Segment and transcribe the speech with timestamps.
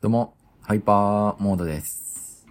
[0.00, 2.46] どうも、ハイパーモードです。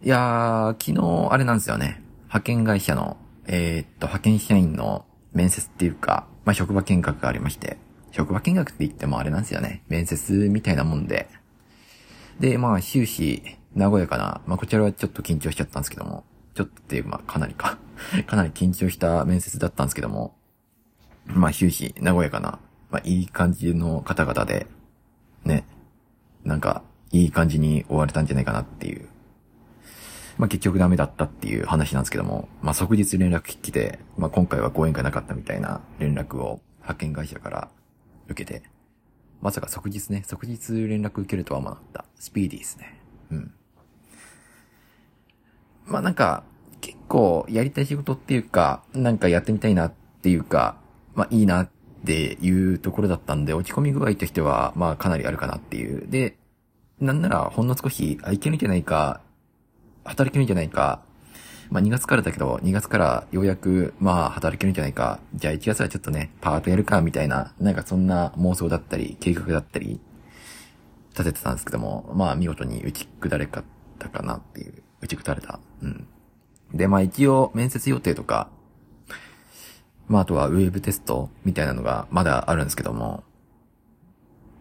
[0.00, 2.04] いやー、昨日、あれなんですよね。
[2.26, 3.16] 派遣会社の、
[3.48, 7.78] えー、っと、派遣社員の面接っていうか、まあ、職場見学がありまして、
[8.12, 9.82] 職場見学って言ってもあれなんですよね。
[9.88, 11.28] 面接みたいなもんで。
[12.38, 13.42] で、まあ、終始、
[13.76, 16.22] 和やかな、まあ、こちらはちょっと緊張しちゃったんですけども、
[16.54, 17.76] ちょっとっていう、まあ、かなりか。
[18.28, 20.36] かなり緊張した面接だったんですけども、
[21.26, 24.68] まあ、終始、和やかな、まあ、いい感じの方々で、
[25.44, 25.64] ね、
[26.50, 26.82] なんか、
[27.12, 29.08] いい感じに終われたんじゃないかなっていう。
[30.36, 37.68] まあ、結局ダメだったっていう話なんですけども、まあ、即日連絡来て、まあ、今回はご縁がなかったみたいな連絡を派遣会社から
[38.28, 38.62] 受けて、
[39.40, 42.04] まさか即日ね、即日連絡受けるとは思わなかった。
[42.16, 43.00] スピーディーですね。
[43.30, 43.54] うん。
[45.86, 46.44] まあ、なんか、
[46.80, 50.76] 結構やりたい仕事っていうか、なんかやってみたいなっていうか、
[51.14, 51.70] まあ、いいなっ
[52.06, 56.08] ていうところだったんで、落ち込み具合としては、まあ、かなりあるかなっていう。
[56.08, 56.36] で、
[57.00, 59.20] なんなら、ほんの少し、あ、いけるんじゃないか、
[60.04, 61.02] 働けるんじゃないか、
[61.70, 70.00] まあ、2月からだけど、2月からようやく、まあ、働けるんじゃないか、じゃあ1月はちょっとね、パートやるか、みたいな、なんかそんな妄想だったり、計画だったり、
[71.10, 73.64] 立ててたんですけども、まあ、見事に打ち砕れかっ
[73.98, 75.60] たかなっていう、打ち砕れた。
[75.82, 76.06] うん。
[76.74, 78.48] で、まあ一応、面接予定とか、
[80.08, 83.24] まああとはウェブテストみたいなのがまだあるんですけども、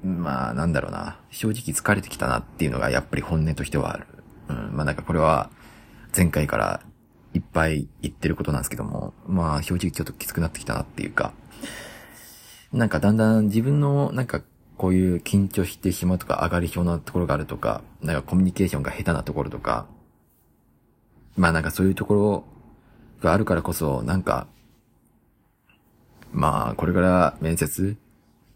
[0.04, 4.08] まあなんだろうな、正直疲れてきたなっていうのがやっぱり本音としてはある。
[4.50, 5.50] うん、まあなんかこれは
[6.16, 6.82] 前回から
[7.34, 11.34] いっぱい言ってることなんですけども、まあ正直ちょっときつくなってきたなっていうか、
[12.72, 14.42] なんかだんだん自分のなんか
[14.78, 19.86] こういう緊張してしまうとか上がり症なところがあるとか、なんかコミュニケーションが下手なところとか、
[21.36, 22.44] まあなんかそういうところ
[23.22, 24.48] があるからこそ、なんか、
[26.32, 27.98] まあこれから面接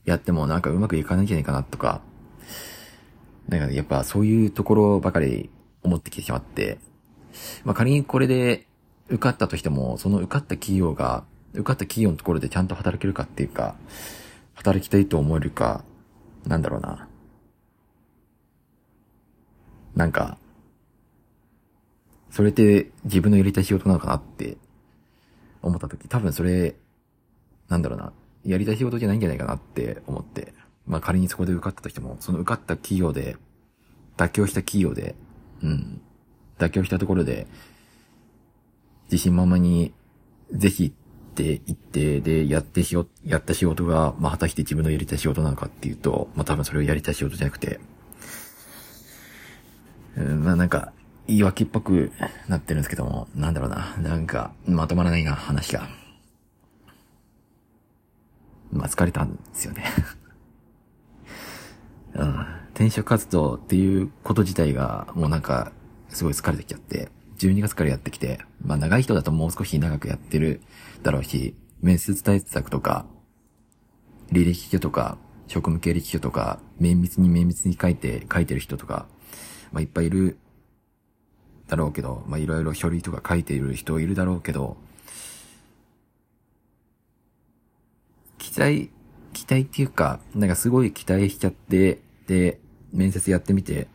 [0.06, 2.02] やってもなんかうまくいかないんじゃないかなとか、
[3.48, 5.50] なんかやっぱそういうところばかり
[5.84, 6.78] 思ってきてしまって、
[7.64, 8.68] まあ仮にこれで
[9.10, 13.76] 受かったとしても、その受かった企業が、受かった企業のところでちゃんと働けるかっていうか、
[14.54, 15.84] 働きたいと思えるか、
[16.46, 17.08] なんだろうな。
[19.96, 20.38] なんか、
[22.32, 24.58] それって自分のやりたい仕事なのかなって
[25.62, 26.76] 思った時、多分それ、
[27.70, 28.12] なんだろうな、
[28.46, 30.54] やりたい仕事じゃないんじゃないかなって思って、
[30.86, 33.38] まあ仮にそこで受かったとしても、その受かった企業で、
[34.18, 35.16] 妥協した企業で、
[35.62, 36.02] うん、
[36.60, 37.48] 妥協したところで、
[39.06, 39.94] 自信満々に、
[40.52, 47.80] ぜひって言って、で、やってしよ、やった仕事が、まあ果たして自分のやりたい仕事なのかっていうと、まあ多分それをやりたい仕事じゃなくて、
[50.18, 50.92] うん、まあなんか、
[51.28, 52.12] 言い訳っぽく
[52.50, 53.96] なってるんですけども、なんだろうな。
[53.98, 55.88] なんか、まとまらないな、話が。
[58.74, 59.86] まあ、疲れたんですよね。
[62.16, 62.46] うん。
[62.74, 65.72] 転職活動っていうこと自体が、もうなんか、
[66.10, 70.62] すごい疲れてきちゃって、12月からやってきて、まあ長い人だともう少し長くやってる
[71.02, 73.06] だろうし、面接対策とか、
[74.32, 75.18] 履歴書とか、
[75.48, 79.08] 職務経歴書とか、綿密に綿密に書いて、書いてる人とか、
[79.72, 80.38] まあいっぱいいる
[81.68, 84.78] だろうけど、まあ、いろいろ書類とか書いている人いるだろうけど、
[88.54, 88.92] 期待、
[89.34, 92.60] 期待っていうか、なんかすごい期待しちゃって、で、
[92.92, 93.88] 面接やってみて、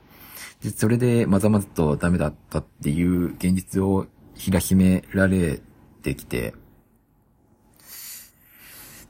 [0.61, 5.61] で、それでまざまざとダメだったっていう現実をひらひめられ
[6.03, 6.55] てきて、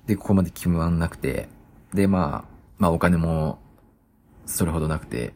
[0.06, 1.48] で、ここまで決まんなくて、
[1.94, 3.58] で、まあ、まあお金も
[4.44, 5.32] それほどなくて、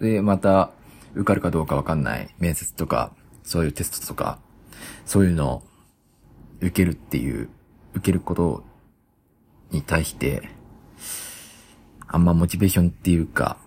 [0.00, 0.70] で、また、
[1.14, 3.12] 受かるかどうかわかんない面接とか、
[3.42, 4.38] そういうテストとか、
[5.04, 5.62] そういうのを
[6.60, 7.48] 受けるっていう、
[7.94, 8.64] 受けること
[9.74, 10.48] に対して、
[12.06, 13.58] あんまモチベーションっていうか、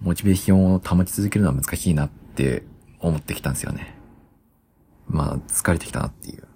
[0.00, 2.64] モチベーションを保ち続けるのは難しいなって
[3.00, 3.94] 思ってきたんですよね。
[5.06, 6.48] まあ、疲れてきたなっていう。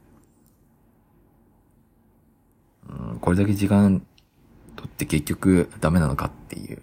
[2.88, 4.02] うん、これだけ時間
[4.76, 6.82] 取って結局ダメなのかっていう。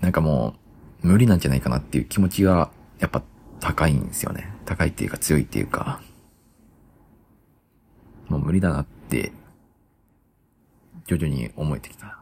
[0.00, 0.54] なんかも
[1.02, 2.70] う、無理なんじゃないかなっていう気持ちが、
[3.00, 3.22] やっぱ
[3.60, 4.52] 高いんですよね。
[4.66, 6.00] 高いっていうか強いっていうか。
[8.28, 9.32] もう無理だなって、
[11.06, 12.18] 徐々に思えてきた。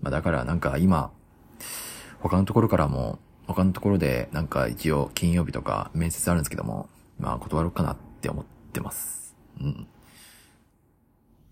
[0.00, 1.10] まあだからなんか今、
[2.20, 9.36] 他のところからも、他のところでなんか一応金曜日とか面接あるんですけども、まあ断ろうかなって思ってます。
[9.60, 9.86] うん。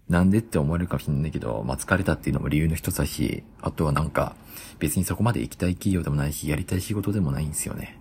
[0.08, 4.37] なんでって思われるかもしれないけど、まあ、疲れたっていうのも理由の一つだし、あとはなんか、
[4.78, 7.99] 別にそこまで行きたい企業でもないし、やりたい仕事でもないんですよね。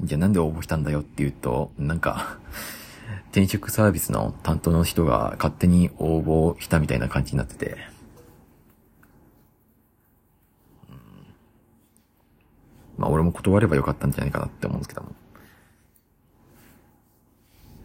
[0.00, 2.38] じゃあなんで応募したんだよっていうと、なんか、
[3.30, 7.76] 転職サービスの担当の人が勝手に応募したみたいな感じになってて、
[12.96, 15.14] まあ俺も断ればよかったんじゃないかなって思うんですけども。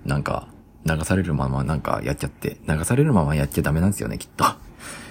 [0.06, 0.48] なんか、
[0.86, 4.46] 流されるままなんかやっちゃって、流されるままやっちゃダメなんですよね、きっと。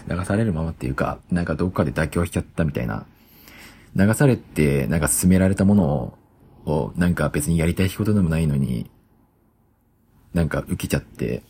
[0.09, 3.07] 流されるままっていうか、なんかどっかで妥協しちゃったみたいな。
[3.95, 6.19] 流されて、なんか進められたものを、
[6.67, 8.91] をなんか別にやりたい仕事でもないのに、
[10.35, 11.43] なんか受けちゃって、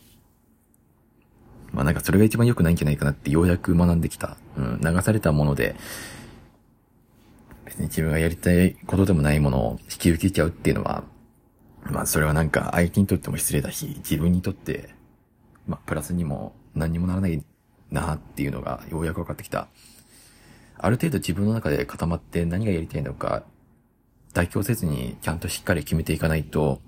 [1.71, 4.37] まあなんかそれが一番良くないんじゃないかなってようやく学んできた。
[4.57, 5.75] うん、流されたもので、
[7.65, 11.03] 別に自分がやりたいことでもないものを引き受けちゃうっていうのは、
[11.83, 14.89] まあそれはなんか相手にとっても失礼だし、自分にとって、
[15.67, 17.43] まあプラスにも何にもならない
[17.91, 19.67] なっていうのがようやく分かってきた。
[20.77, 23.43] ある程度自分の中で固まって何がやりたいのか、
[24.33, 26.81] 妥協せずにちゃんとしっかり決めていかないと、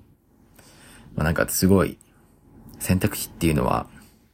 [1.16, 1.98] まあなんかすごい
[2.80, 3.88] 選択肢っていうのは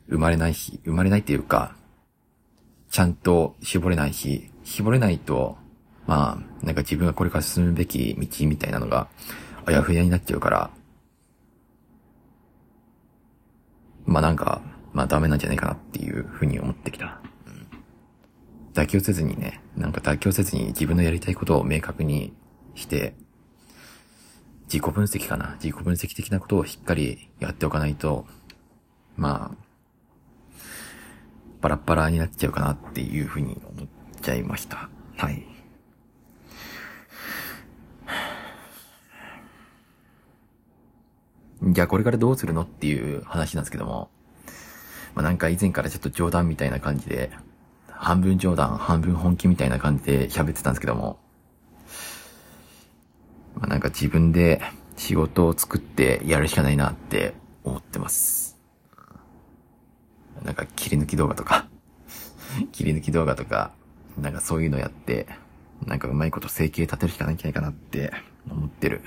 [0.10, 1.76] 生まれないし、生まれないっていうか、
[2.90, 5.58] ちゃんと絞れないし、絞れないと、
[6.08, 9.08] まあ、なんか自分がこれから進むべき道みたいなのが、
[9.66, 10.72] あやふやになっちゃうから、
[14.06, 14.62] まあなんか、
[14.92, 17.22] まあダメなんじゃないかなっていうふうに思ってきた。
[18.74, 22.34] 妥協せずにね、なんか妥協せずに自分のやりたいことを明確に
[22.80, 23.14] して、
[24.72, 25.56] 自己分析かな。
[25.62, 28.26] 自己分析的なことをしっかりやっておかないと、
[29.18, 29.70] まあ、
[31.62, 33.88] バラッバラになっちゃうかなっていうふうに思っ
[34.22, 34.90] ちゃいました。
[35.18, 35.44] はい。
[41.62, 44.10] じゃあこれからどうするのっていう話なんですけども、
[45.14, 47.32] まあ、なんか以前からちょっと冗談みたいな感じで、
[47.90, 51.20] 半分冗談、半分本気みたいな感じで喋ってたんですけども、
[53.60, 54.62] まあ、なんか自分で
[54.96, 57.34] 仕事を作ってやるしかないなって
[57.64, 58.58] 思ってます。
[60.44, 61.68] なんか切り抜き動画とか
[62.72, 63.72] 切り抜き動画とか、
[64.18, 65.28] なんかそういうのやって、
[65.86, 68.12] なんかうまいこと生計立てるしかないんじゃないかなって
[68.50, 69.02] 思ってる。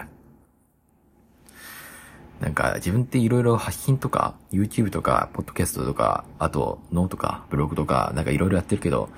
[2.40, 9.08] なんか自分って色々発信とか、YouTube とか、ポッドキャストとか、あとノートか、ブログとか、なんか色々やってるけど、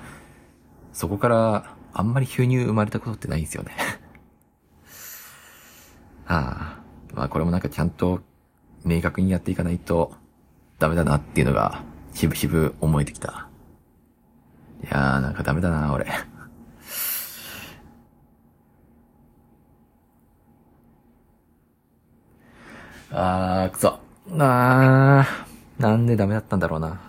[0.93, 3.75] そこからあんまり収入生まれたことってないんですよね
[6.27, 6.81] ああ、
[7.13, 8.21] まあこれもなんかちゃんと
[8.83, 10.13] 明確にやっていかないと
[10.79, 11.83] ダメだなっていうのが、
[12.13, 13.47] しぶしぶ思えてきた。
[14.83, 16.05] いやーなんかダメだな、俺。
[23.11, 23.99] あー、くそ。
[24.39, 26.99] あー、なんでダメだったんだろうな。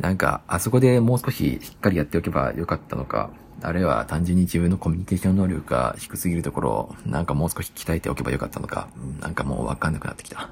[0.00, 3.30] なんか、あそこでもう少ししっかりやっておけばよかったのか、
[3.62, 8.88] あるいは単純に自分のコミュニケーション能力が低すぎるところを、なんかもう少し鍛えておけばよかったのか、
[9.20, 10.48] なんかもうわかんなくなってきた。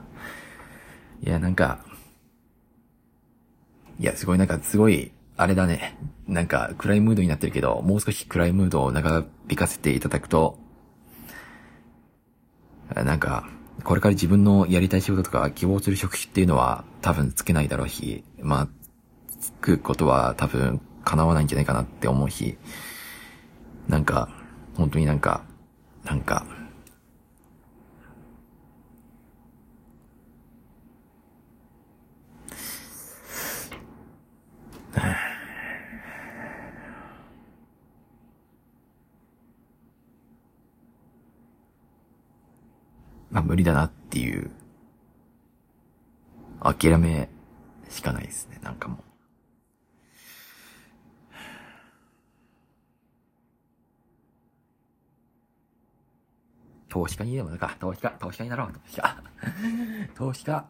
[1.22, 1.80] いや、なんか、
[3.98, 5.96] いや、すごいなんかすごいあれだね。
[6.26, 10.58] なんか、暗いムードになってるけど、もう少し暗いムードを長引かせていただくと、
[12.94, 13.48] なんか、
[13.84, 18.68] これから自分のやりたい仕事とか希望する職種っていうのは多分つけないだろうし、まあ、
[19.60, 22.58] くことは多分叶わないんじゃないかなって思うし、
[23.88, 24.28] なんか、
[24.76, 25.42] 本当になんか、
[26.04, 26.44] なんか、
[43.30, 44.50] まあ無理だなっていう、
[46.60, 47.30] 諦め
[47.88, 49.07] しかないですね、なんかもう。
[56.88, 59.22] 投資家にでもなか、投資家、投資家になろう、投資家。
[60.14, 60.66] 投資家、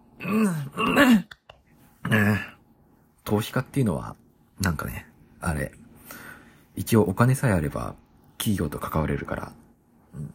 [3.25, 4.16] 投資家っていうのは、
[4.60, 5.06] なんかね、
[5.40, 5.72] あれ、
[6.76, 7.94] 一応お金さえあれば、
[8.38, 9.52] 企業と関われるから、
[10.14, 10.34] うん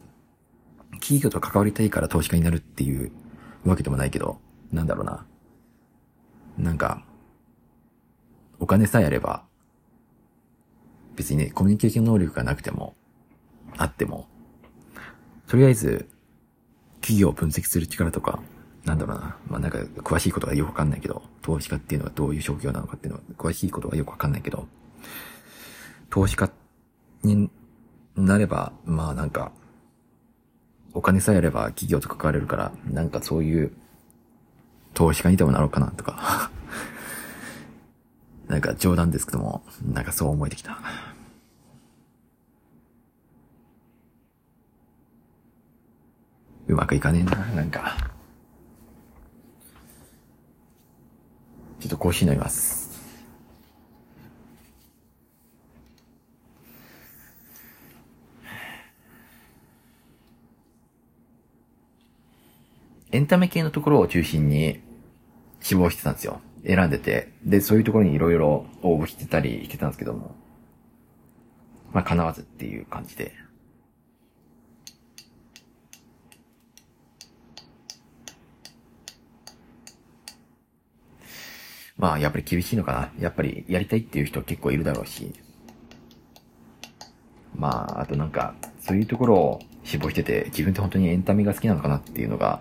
[1.00, 3.12] 企業と関わりたいから投資家になるっていう
[3.64, 4.38] わけでもないけど、
[4.72, 5.26] なんだろうな。
[6.56, 7.04] なんか、
[8.58, 9.44] お金さえあれば、
[11.16, 12.94] 別にね、コミュニケーション能力がなくても、
[13.76, 14.28] あっても、
[15.46, 16.08] とりあえず、
[17.00, 18.40] 企業を分析する力とか、
[18.84, 19.36] なんだろうな。
[19.48, 24.66] まあ、なんか、詳しいことはよくわかんないけど、投資家っていうのはどういう職業なのかっていうのは、詳しいことはよくわかんないけど、
[26.10, 26.50] 投資家
[27.22, 27.50] に
[28.16, 29.52] なれば、まあなんか、
[30.92, 33.72] お金さえあれば企業と関われるから、なんかそういう、
[34.94, 36.52] 投資家にでもなろうかなとか
[38.46, 40.78] なんか冗談ですけども、なんかそう思えてきた。
[46.66, 47.96] うまくいかねえな、なんか。
[51.80, 52.84] ちょっとコーヒー飲みます。
[63.12, 64.80] エンタメ系のところを中心に
[65.60, 66.40] 志望してたんですよ。
[66.66, 67.28] 選んでて。
[67.44, 70.34] で、そういうところにいろいろ応募してたりしてたんですけども。
[71.92, 73.43] まあ、叶わずっていう感じで。
[81.96, 83.12] まあ、やっぱり厳しいのかな。
[83.18, 85.32] やっぱりやりたいっていう人結構いるだろうし。
[87.56, 92.60] まあ、あとなんか、そういうところを志望してて、自分って本当にエンタメが好きなのかなっていうのが、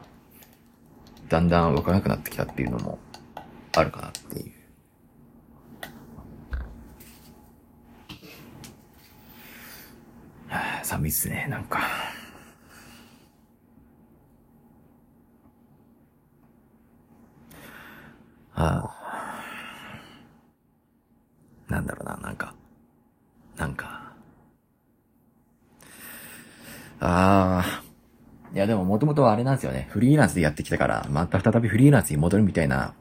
[1.30, 3.00] だんだんわからなくなってきたっていうのも
[3.75, 4.52] あるかなっていう。
[10.48, 11.80] はあ、寒いっすね、なんか。
[18.56, 19.03] ああ。
[21.74, 22.53] なんだろうな、なんか。
[23.58, 24.13] なんか。
[27.00, 27.84] ああ。
[28.53, 29.88] いやでももともとあれなんですよね。
[29.89, 32.94] フリーランスでやってきたから、また再びフリーランスに戻るみたいな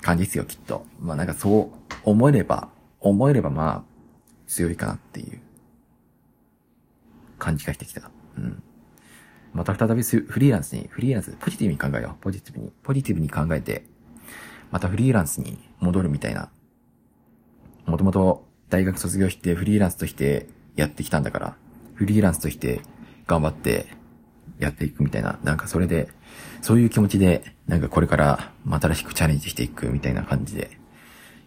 [0.00, 0.86] 感じですよ、きっと。
[0.98, 2.70] まあなんかそう思えれば、
[3.00, 3.82] 思えればまあ、
[4.46, 5.40] 強いかなっていう
[7.38, 8.10] 感じがしてきた。
[8.38, 8.62] うん。
[9.52, 12.22] また再びフリーランスに、フリーランス、ポジティブに考えよう。
[12.22, 12.72] ポジティブに。
[12.82, 13.84] ポジティブに考えて、
[14.70, 16.48] またフリーランスに戻るみたいな。
[18.02, 21.56] もともと大学卒業してフリーランスとしてやってきたんだから、
[21.94, 22.80] フリーランスとして
[23.26, 23.86] 頑張って
[24.58, 26.08] やっていくみたいな、なんかそれで、
[26.62, 30.78] そういう気持ちで、なんかこれから新しくチャレンジしていくみたいな感じで、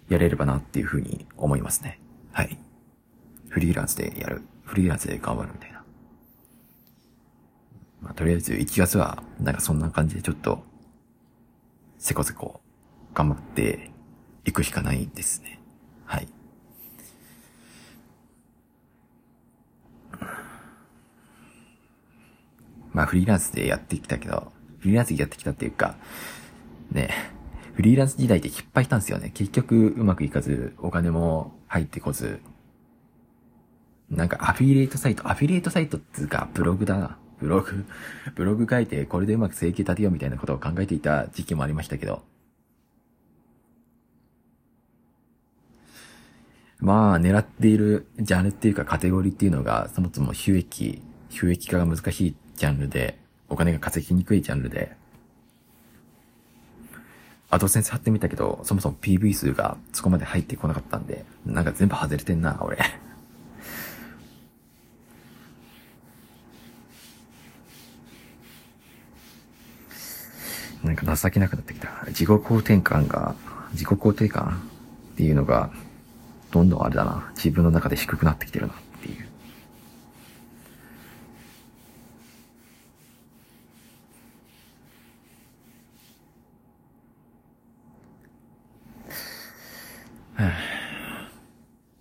[0.09, 1.99] やれればなっていうふうに思いますね。
[2.31, 2.57] はい。
[3.49, 4.41] フリーランスでやる。
[4.63, 5.83] フリーランスで頑張るみたいな。
[8.01, 10.63] まあ、とりあえず1月は、なんかそんな感じでちょっと、
[11.97, 12.61] せこせこ、
[13.13, 13.91] 頑張って
[14.45, 15.59] いくしかないですね。
[16.05, 16.27] はい。
[22.95, 25.97] まあフリーランスでやってきたけど、フリーランスでやってきたっていうか、
[26.91, 27.09] ね、
[27.73, 29.31] フリーランス時代で失敗したんですよね。
[29.33, 32.39] 結局うまくいかず、お金も入ってこず、
[34.09, 37.17] なんかアフィリエイトサイト、アフィリエイトサイトっていうか、ブログだな。
[37.41, 37.85] ブログ、
[38.33, 42.23] ブログ書いてこれでうまく生計立てようみたいなことを考えていた時期もありましたけど。
[46.79, 53.17] まあ、狙っているジャンルっていうかカテゴリーっていうのが、そもそも収益、収益化が難しいジャンルで、
[53.49, 54.95] お金が稼ぎにくいジャンルで、
[57.49, 62.77] アドセンス貼ってみたけど、そもそも PV 数がそこまで入ってこなかったんで、なんか全部外れてんな、俺。
[70.83, 72.03] なんか情けなくなってきた。
[72.07, 73.35] 自己肯定感が、
[73.71, 74.61] 自己肯定感
[75.13, 75.71] っていうのが、
[76.51, 77.31] どんどんあれだな。
[77.35, 78.75] 自分の中で低くなってきてるな。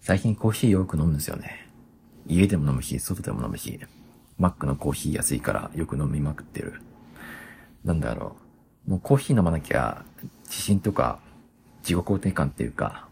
[0.00, 1.69] 最近コーヒーよく飲むんですよね。
[2.26, 3.78] 家でも飲むし、外でも飲むし、
[4.38, 6.81] マックのコーヒー安いからよく飲みまくってる。
[7.85, 8.35] なんだろ
[8.88, 8.93] う。
[8.93, 10.02] もうコーヒー飲まなきゃ、
[10.45, 11.19] 自信とか、
[11.83, 13.07] 自己肯定感っていうか、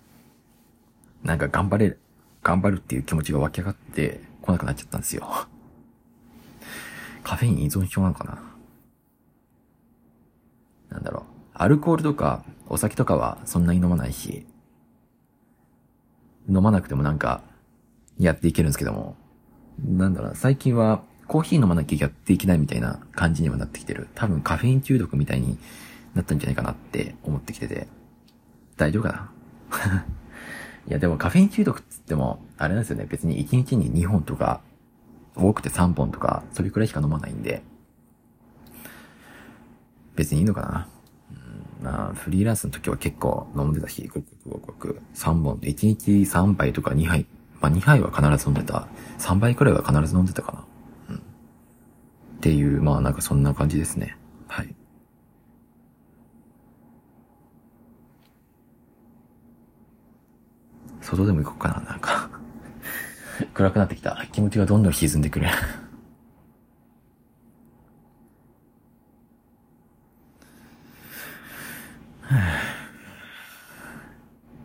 [1.22, 1.98] なんか頑張れ、
[2.42, 5.28] 頑張るっていう気持ちが湧き上がってこなくなっちゃったんですよ。
[7.22, 8.42] カフェイン依存症なのかな
[10.88, 11.22] なんだろう。
[11.52, 14.46] アルコールとかお酒とかはそんなに飲まないし、
[16.48, 17.42] 飲まなくてもなんか、
[18.18, 19.16] やっていけるんですけども、
[19.84, 24.08] なんだろう、最近はコーヒー飲まなきゃやっていけないみたいな感じにはなってきてる。
[24.14, 25.58] 多分カフェイン中毒みたいに
[26.14, 27.88] なったんじゃないかなって思ってきてて、
[28.76, 29.30] 大丈夫か
[29.70, 30.04] な？
[30.88, 33.06] いやでもカフェイン中毒っつっても、あれなんですよね。
[33.08, 34.60] 別に1日に2本とか、
[35.34, 37.62] 多くて3本とか、それくらいしか飲まないんで、
[40.16, 40.88] 別にいいのかな？
[42.10, 47.26] あ、フリーランスの時は結構飲んでたし、ごくごくごく3本、1日3杯とか2杯。
[47.60, 48.88] まあ2杯は必ず飲んでた。
[49.18, 50.64] 3杯くらいは必ず飲んでたかな。
[51.10, 51.16] うん。
[51.16, 51.20] っ
[52.40, 54.16] ていう、まあなんかそんな感じですね。
[54.48, 54.74] はい。
[61.00, 62.30] 外でも行こうかな、なんか
[63.54, 64.24] 暗くなってきた。
[64.32, 65.46] 気持ちがどんどん沈んでくる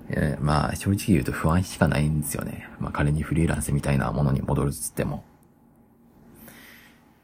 [0.10, 2.70] えまあ、正直言うと不安しかないんですよね。
[2.80, 5.26] まあ、仮にフリーランスみたいなものに戻るつっても。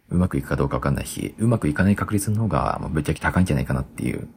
[0.09, 4.27] うまくいくかどうかわかんないし、うまくいかない確率の方が、まあ、ぶっちゃけ高いんじゃないかなっていう。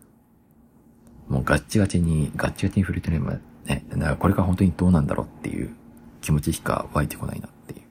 [1.28, 5.74] もうガッチガチに、ガッチガチに触れてるのね、だからこれが本当にどうなんだろうっていう
[6.20, 7.82] 気持ちしか湧いてこないなっていう。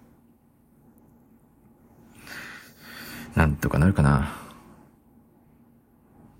[3.37, 4.31] なんとかなるかな。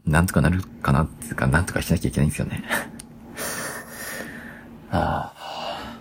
[0.06, 2.64] なんとかなるかなっていうか、なんとかしなきゃいけないんですよね。
[4.96, 6.00] ああ。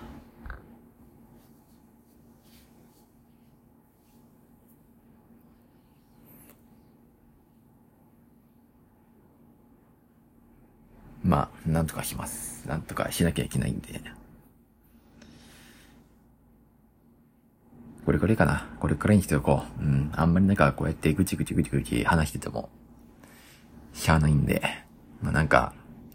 [11.25, 12.67] まあ、なんとかします。
[12.67, 14.00] なんとかしなきゃいけないんで。
[18.07, 18.67] これくらいかな。
[18.81, 19.83] これくらいにしておこう。
[19.83, 20.11] うん。
[20.14, 22.71] あんまりなんかこうやってぐちぐちぐちぐち話してても、
[23.93, 24.62] しゃあないんで、
[25.21, 25.75] まあなんか、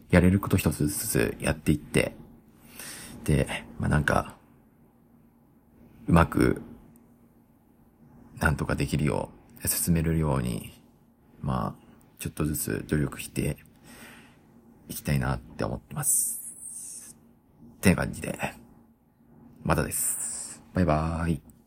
[0.10, 2.16] やれること一つずつやっていって、
[3.24, 3.48] で、
[3.78, 4.36] まあなんか、
[6.08, 6.64] うまく、
[8.40, 9.30] なんとかできるよ
[9.64, 10.82] う、進めるように、
[11.42, 11.86] まあ、
[12.18, 13.58] ちょっとずつ努力して
[14.90, 17.16] 行きたいなって思ってます。
[17.78, 18.38] って感じで、
[19.64, 20.62] またです。
[20.74, 21.59] バイバーイ。